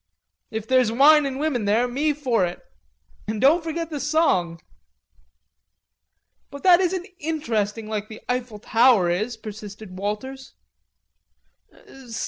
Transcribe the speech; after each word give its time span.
"If 0.49 0.67
there's 0.67 0.91
wine 0.91 1.27
an' 1.27 1.37
women 1.37 1.65
there, 1.65 1.87
me 1.87 2.11
for 2.11 2.43
it." 2.43 2.59
"An' 3.27 3.37
don't 3.39 3.63
forget 3.63 3.91
the 3.91 3.99
song." 3.99 4.59
"But 6.49 6.63
that 6.63 6.79
isn't 6.79 7.05
interesting 7.19 7.87
like 7.87 8.09
the 8.09 8.21
Eiffel 8.27 8.57
tower 8.57 9.11
is," 9.11 9.37
persisted 9.37 9.99
Walters. 9.99 10.55